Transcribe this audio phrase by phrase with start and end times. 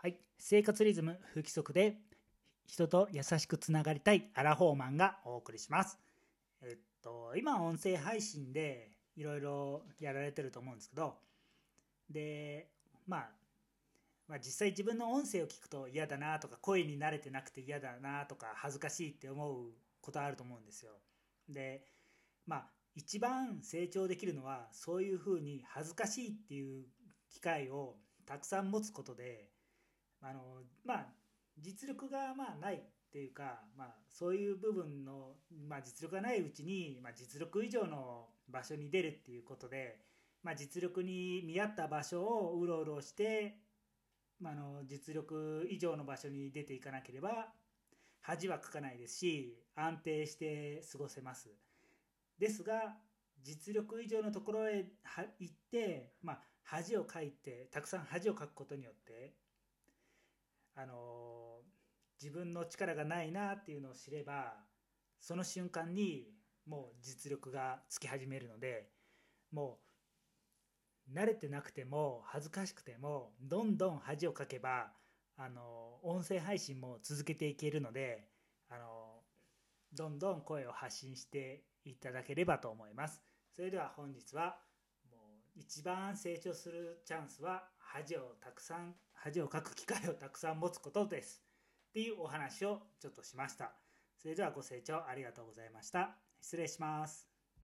[0.00, 0.16] はい。
[0.38, 1.96] 生活リズム不規則で
[2.66, 5.98] 人と優しくつながりたいアラフォーマンがお送りします。
[6.62, 11.16] えっと、今音声配信でいろいろやられてると思うんですけど、
[12.08, 12.68] で、
[13.08, 13.30] まあ、
[14.28, 20.92] まあ、実際自分の音声を聞くと嫌だなとか声に慣れてなくて嫌だなとか恥ずかしいって思うことあると思うんですよ。
[21.48, 21.82] で
[22.46, 26.84] まあ一番成長できるのはそういうふうに恥ずかしいっていう
[27.30, 29.48] 機会をたくさん持つことで
[30.22, 31.06] あのまあ
[31.58, 35.32] 実力がまあないっていうか、まあ、そういう部分の、
[35.66, 39.96] まあ、実力がないうちに、まあ、実力以上の場所に出るっていうことで、
[40.42, 43.56] まあ、実力に見合った場所をうろうろして、
[44.40, 47.48] まあ、の実力以上の場所に出ていかなければ
[48.20, 51.48] 恥はかかないですし安定して過ごせます。
[52.38, 52.96] ですが
[53.42, 54.84] 実力以上のところへ
[55.38, 59.32] 行って、まあ、恥をかいてたくさん恥をかくことによって
[60.80, 61.58] あの
[62.22, 64.54] 自分の力がないなっていうのを知れば
[65.20, 66.28] その瞬間に
[66.66, 68.88] もう実力がつき始めるので
[69.50, 69.80] も
[71.12, 74.92] う慣れてなくても恥ずかしくてもどんどん恥をかけば
[75.36, 78.28] あの音声配信も続けていけるので
[78.70, 79.22] あの
[79.92, 83.20] どんどん声を発信していただければと思います。
[83.56, 84.58] それでは本日は
[85.10, 85.16] も
[85.56, 91.42] う一番成長するチャンスは恥をたくさん恥をかく機会をたくさん持つことです。
[91.90, 93.72] っていうお話をちょっとしました。
[94.16, 96.16] それではご清聴ありがとうございました。
[96.40, 97.37] 失礼します。